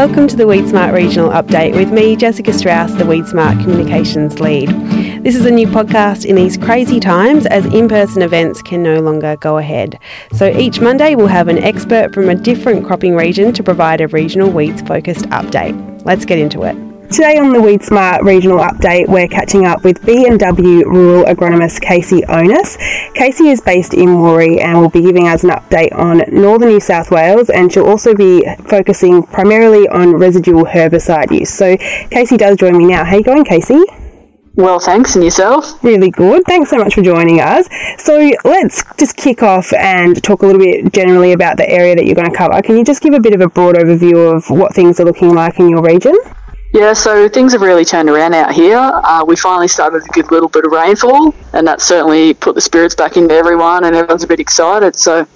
[0.00, 4.70] Welcome to the WeedSmart Regional Update with me, Jessica Strauss, the WeedSmart Communications Lead.
[5.22, 9.00] This is a new podcast in these crazy times as in person events can no
[9.00, 10.00] longer go ahead.
[10.32, 14.08] So each Monday we'll have an expert from a different cropping region to provide a
[14.08, 15.76] regional weeds focused update.
[16.06, 16.89] Let's get into it.
[17.10, 22.76] Today on the WeedSmart Regional Update, we're catching up with B&W Rural Agronomist Casey Onus.
[23.14, 26.78] Casey is based in Moree and will be giving us an update on northern New
[26.78, 31.52] South Wales and she'll also be focusing primarily on residual herbicide use.
[31.52, 33.04] So Casey does join me now.
[33.04, 33.82] How you going, Casey?
[34.54, 35.82] Well, thanks, and yourself?
[35.82, 36.44] Really good.
[36.46, 37.68] Thanks so much for joining us.
[37.98, 42.04] So, let's just kick off and talk a little bit generally about the area that
[42.04, 42.60] you're going to cover.
[42.60, 45.34] Can you just give a bit of a broad overview of what things are looking
[45.34, 46.14] like in your region?
[46.72, 48.78] Yeah, so things have really turned around out here.
[48.78, 52.54] Uh, we finally started to get a little bit of rainfall, and that certainly put
[52.54, 54.94] the spirits back into everyone, and everyone's a bit excited.
[54.94, 55.26] So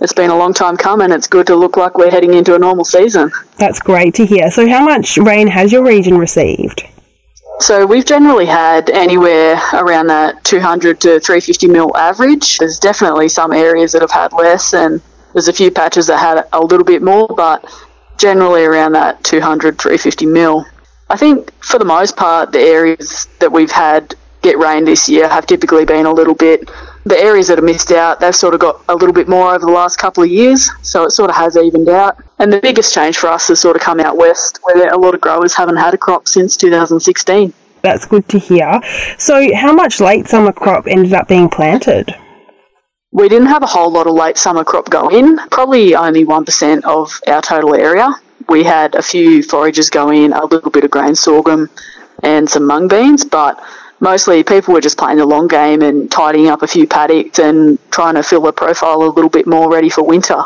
[0.00, 1.10] it's been a long time coming.
[1.10, 3.32] It's good to look like we're heading into a normal season.
[3.58, 4.50] That's great to hear.
[4.52, 6.84] So, how much rain has your region received?
[7.60, 12.58] So we've generally had anywhere around that 200 to 350 mil average.
[12.58, 15.00] There's definitely some areas that have had less, and
[15.32, 17.64] there's a few patches that had a little bit more, but
[18.18, 20.64] generally around that 200 350 mil.
[21.14, 25.28] I think for the most part, the areas that we've had get rain this year
[25.28, 26.68] have typically been a little bit.
[27.04, 29.64] The areas that have missed out, they've sort of got a little bit more over
[29.64, 32.16] the last couple of years, so it sort of has evened out.
[32.40, 35.14] And the biggest change for us has sort of come out west, where a lot
[35.14, 37.54] of growers haven't had a crop since 2016.
[37.82, 38.80] That's good to hear.
[39.16, 42.12] So, how much late summer crop ended up being planted?
[43.12, 46.82] We didn't have a whole lot of late summer crop go in, probably only 1%
[46.82, 48.12] of our total area
[48.48, 51.70] we had a few forages go in, a little bit of grain sorghum,
[52.22, 53.62] and some mung beans, but
[54.00, 57.78] mostly people were just playing the long game and tidying up a few paddocks and
[57.90, 60.42] trying to fill the profile a little bit more ready for winter.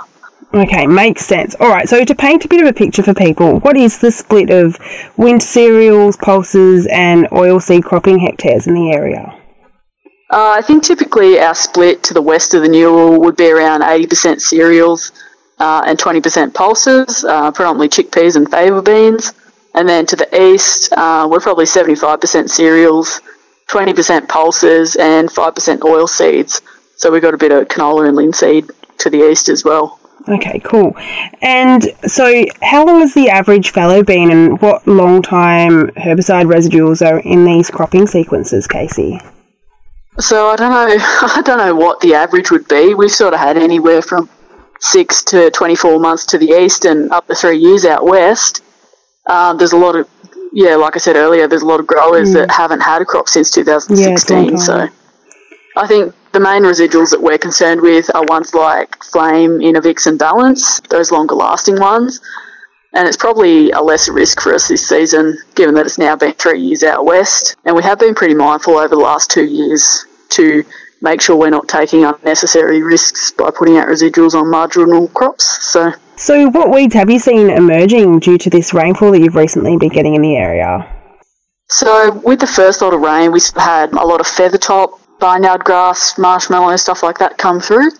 [0.55, 1.55] Okay, makes sense.
[1.61, 4.11] All right, so to paint a bit of a picture for people, what is the
[4.11, 4.79] split of
[5.19, 9.35] winter cereals, pulses, and oilseed cropping hectares in the area?
[10.31, 13.83] Uh, I think typically our split to the west of the Newell would be around
[13.83, 15.13] 80% cereals,
[15.59, 19.33] uh, and 20% pulses, uh, predominantly chickpeas and fava beans.
[19.75, 23.21] And then to the east, uh, we're probably 75% cereals,
[23.69, 26.63] 20% pulses, and 5% oil seeds.
[26.97, 30.01] So we've got a bit of canola and linseed to the east as well.
[30.29, 30.97] Okay, cool.
[31.41, 37.07] And so, how long has the average fallow been, and what long time herbicide residuals
[37.07, 39.21] are in these cropping sequences, Casey?
[40.19, 40.97] So I don't know.
[41.01, 42.95] I don't know what the average would be.
[42.95, 44.29] We've sort of had anywhere from
[44.81, 48.63] six to 24 months to the east and up to three years out west,
[49.29, 50.09] um, there's a lot of,
[50.53, 52.35] yeah, like I said earlier, there's a lot of growers mm.
[52.35, 54.51] that haven't had a crop since 2016.
[54.51, 54.89] Yeah, so
[55.77, 60.19] I think the main residuals that we're concerned with are ones like Flame, Intervix, and
[60.19, 62.21] Balance, those longer lasting ones.
[62.95, 66.33] And it's probably a lesser risk for us this season, given that it's now been
[66.33, 67.57] three years out west.
[67.65, 70.65] And we have been pretty mindful over the last two years to
[71.01, 75.65] make sure we're not taking unnecessary risks by putting out residuals on marginal crops.
[75.65, 79.77] So, so what weeds have you seen emerging due to this rainfall that you've recently
[79.77, 80.95] been getting in the area?
[81.71, 86.17] So, with the first lot of rain, we had a lot of feathertop, barnyard grass,
[86.19, 87.91] marshmallow, and stuff like that come through.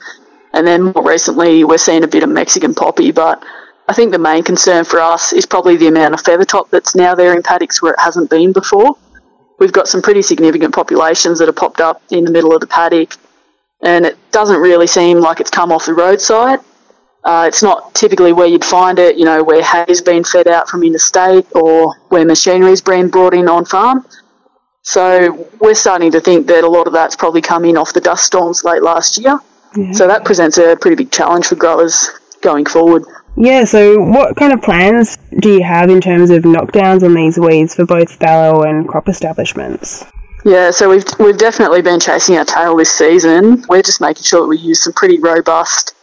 [0.55, 3.45] And then more recently, we're seeing a bit of Mexican poppy, but
[3.87, 7.15] I think the main concern for us is probably the amount of feathertop that's now
[7.15, 8.97] there in paddocks where it hasn't been before
[9.59, 12.67] we've got some pretty significant populations that have popped up in the middle of the
[12.67, 13.15] paddock,
[13.83, 16.61] and it doesn't really seem like it's come off the roadside.
[17.25, 20.69] Uh, it's not typically where you'd find it, you know, where hay's been fed out
[20.69, 24.07] from interstate or where machinery's been brought in on farm.
[24.83, 28.01] So we're starting to think that a lot of that's probably come in off the
[28.01, 29.39] dust storms late last year.
[29.77, 29.93] Yeah.
[29.93, 32.09] So that presents a pretty big challenge for growers
[32.41, 33.05] going forward.
[33.41, 37.39] Yeah, so what kind of plans do you have in terms of knockdowns on these
[37.39, 40.05] weeds for both fallow and crop establishments?
[40.45, 43.65] Yeah, so we've we've definitely been chasing our tail this season.
[43.69, 45.95] We're just making sure that we use some pretty robust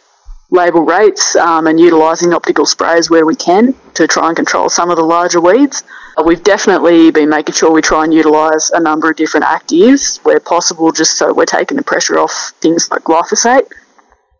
[0.50, 4.88] label rates um, and utilising optical sprays where we can to try and control some
[4.88, 5.84] of the larger weeds.
[6.24, 10.40] We've definitely been making sure we try and utilise a number of different actives where
[10.40, 13.68] possible, just so we're taking the pressure off things like glyphosate.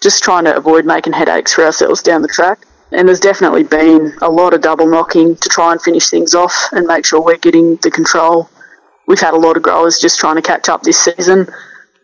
[0.00, 4.12] Just trying to avoid making headaches for ourselves down the track and there's definitely been
[4.22, 7.36] a lot of double knocking to try and finish things off and make sure we're
[7.36, 8.48] getting the control.
[9.06, 11.46] We've had a lot of growers just trying to catch up this season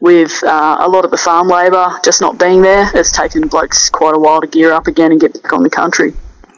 [0.01, 2.91] with uh, a lot of the farm labour just not being there.
[2.95, 5.71] It's taken blokes quite a while to gear up again and get back on the
[5.71, 6.13] country.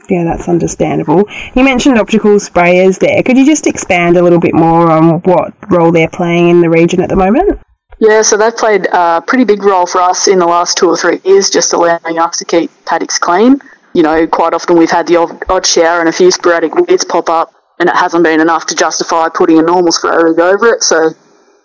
[0.08, 1.24] Yeah, that's understandable.
[1.54, 3.22] You mentioned optical sprayers there.
[3.22, 6.68] Could you just expand a little bit more on what role they're playing in the
[6.68, 7.58] region at the moment?
[8.00, 10.96] Yeah, so they've played a pretty big role for us in the last two or
[10.96, 13.60] three years, just allowing us to keep paddocks clean.
[13.94, 17.04] You know, quite often we've had the odd, odd shower and a few sporadic weeds
[17.04, 20.74] pop up, and it hasn't been enough to justify putting a normal spray rig over
[20.74, 20.82] it.
[20.82, 21.10] So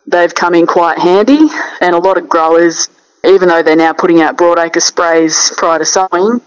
[0.07, 1.39] they've come in quite handy,
[1.81, 2.87] and a lot of growers,
[3.23, 6.41] even though they're now putting out broadacre sprays prior to sowing,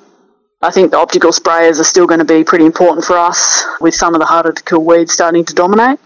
[0.65, 3.95] I think the optical sprayers are still going to be pretty important for us with
[3.95, 5.99] some of the harder to kill weeds starting to dominate.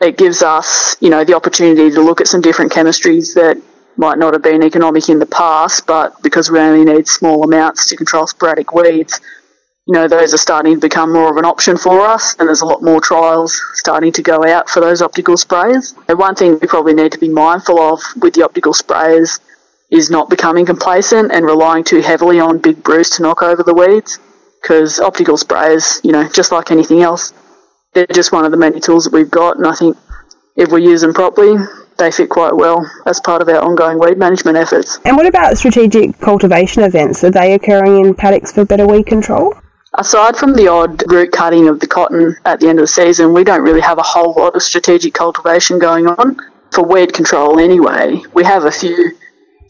[0.00, 3.60] It gives us, you know, the opportunity to look at some different chemistries that
[3.96, 7.86] might not have been economic in the past, but because we only need small amounts
[7.86, 9.20] to control sporadic weeds,
[9.86, 12.60] you know, those are starting to become more of an option for us, and there's
[12.60, 15.94] a lot more trials starting to go out for those optical sprayers.
[16.08, 19.40] And one thing we probably need to be mindful of with the optical sprayers
[19.90, 23.74] is not becoming complacent and relying too heavily on big brews to knock over the
[23.74, 24.20] weeds.
[24.62, 27.32] Because optical sprayers, you know, just like anything else,
[27.92, 29.56] they're just one of the many tools that we've got.
[29.56, 29.96] And I think
[30.56, 31.56] if we use them properly,
[31.98, 34.98] they fit quite well as part of our ongoing weed management efforts.
[35.04, 37.22] And what about strategic cultivation events?
[37.24, 39.54] Are they occurring in paddocks for better weed control?
[39.98, 43.34] Aside from the odd root cutting of the cotton at the end of the season,
[43.34, 46.36] we don't really have a whole lot of strategic cultivation going on.
[46.70, 49.12] For weed control, anyway, we have a few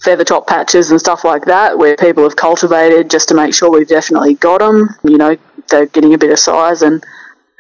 [0.02, 3.70] feather top patches and stuff like that where people have cultivated just to make sure
[3.70, 4.88] we've definitely got them.
[5.02, 5.36] You know,
[5.68, 7.04] they're getting a bit of size and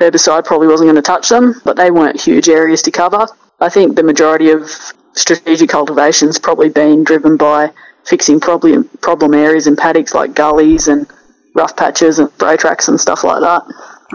[0.00, 3.26] herbicide probably wasn't going to touch them, but they weren't huge areas to cover.
[3.62, 4.68] I think the majority of
[5.14, 7.70] strategic cultivation cultivation's probably been driven by
[8.04, 11.06] fixing problem problem areas in paddocks like gullies and
[11.54, 13.62] rough patches and spray tracks and stuff like that.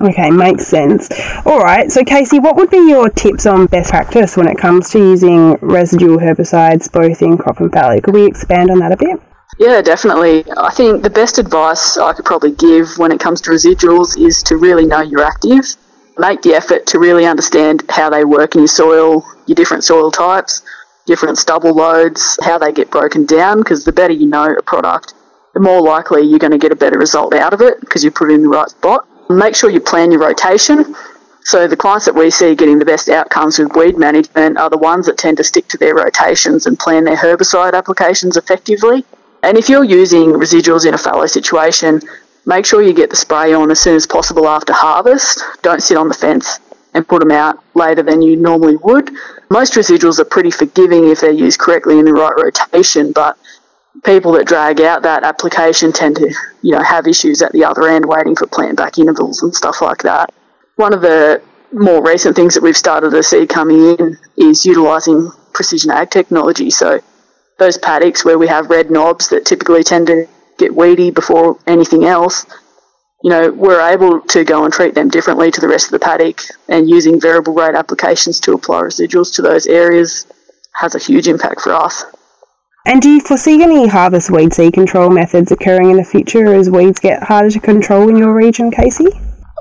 [0.02, 1.10] Okay, makes sense.
[1.46, 4.90] All right, so Casey, what would be your tips on best practice when it comes
[4.92, 8.02] to using residual herbicides both in crop and fallow?
[8.02, 9.20] Could we expand on that a bit?
[9.60, 10.44] Yeah, definitely.
[10.58, 14.44] I think the best advice I could probably give when it comes to residuals is
[14.44, 15.78] to really know your actives.
[16.20, 20.10] Make the effort to really understand how they work in your soil, your different soil
[20.10, 20.64] types,
[21.06, 25.14] different stubble loads, how they get broken down, because the better you know a product,
[25.54, 28.12] the more likely you're going to get a better result out of it because you
[28.12, 29.08] put it in the right spot.
[29.30, 30.96] Make sure you plan your rotation.
[31.42, 34.78] So the clients that we see getting the best outcomes with weed management are the
[34.78, 39.06] ones that tend to stick to their rotations and plan their herbicide applications effectively.
[39.44, 42.02] And if you're using residuals in a fallow situation,
[42.48, 45.44] make sure you get the spray on as soon as possible after harvest.
[45.62, 46.60] Don't sit on the fence
[46.94, 49.12] and put them out later than you normally would.
[49.52, 53.38] Most residuals are pretty forgiving if they're used correctly in the right rotation, but
[54.04, 57.88] people that drag out that application tend to, you know, have issues at the other
[57.88, 60.34] end waiting for plant back intervals and stuff like that.
[60.78, 61.42] One of the
[61.74, 66.70] more recent things that we've started to see coming in is utilising precision ag technology.
[66.70, 67.02] So
[67.60, 72.06] those paddocks where we have red knobs that typically tend to get weedy before anything
[72.06, 72.46] else,
[73.24, 76.00] you know, we're able to go and treat them differently to the rest of the
[76.00, 80.28] paddock and using variable rate applications to apply residuals to those areas
[80.76, 82.06] has a huge impact for us.
[82.86, 86.70] And do you foresee any harvest weed seed control methods occurring in the future as
[86.70, 89.08] weeds get harder to control in your region, Casey?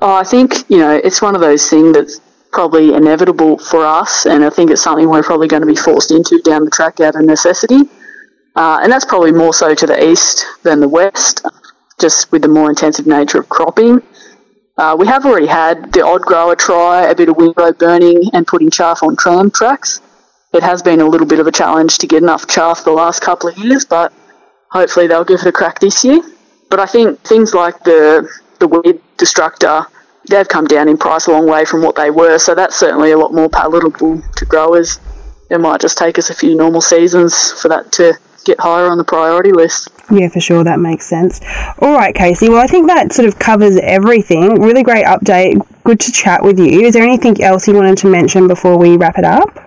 [0.03, 2.21] Oh, I think, you know, it's one of those things that's
[2.53, 6.11] probably inevitable for us, and I think it's something we're probably going to be forced
[6.11, 7.89] into down the track out of necessity.
[8.57, 11.45] Uh, and that's probably more so to the east than the west,
[12.01, 14.03] just with the more intensive nature of cropping.
[14.79, 18.47] Uh, we have already had the odd grower try a bit of windrow burning and
[18.47, 20.01] putting chaff on tram tracks
[20.57, 23.21] it has been a little bit of a challenge to get enough chaff the last
[23.21, 24.13] couple of years, but
[24.71, 26.21] hopefully they'll give it a crack this year.
[26.71, 29.85] But I think things like the the weed destructor,
[30.29, 33.13] they've come down in price a long way from what they were, so that's certainly
[33.13, 34.99] a lot more palatable to growers.
[35.51, 38.99] It might just take us a few normal seasons for that to get higher on
[38.99, 39.89] the priority list.
[40.11, 41.41] Yeah, for sure, that makes sense.
[41.81, 42.49] All right, Casey.
[42.49, 44.61] Well, I think that sort of covers everything.
[44.63, 45.61] Really great update.
[45.85, 46.83] Good to chat with you.
[46.83, 49.67] Is there anything else you wanted to mention before we wrap it up?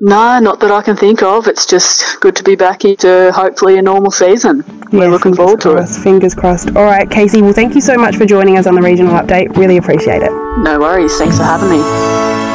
[0.00, 1.48] No, not that I can think of.
[1.48, 4.62] It's just good to be back into hopefully a normal season.
[4.92, 6.04] We're looking forward crossed, to it.
[6.04, 6.68] Fingers crossed.
[6.76, 7.42] All right, Casey.
[7.42, 9.56] Well, thank you so much for joining us on the regional update.
[9.56, 10.30] Really appreciate it.
[10.58, 11.16] No worries.
[11.18, 12.47] Thanks for having me.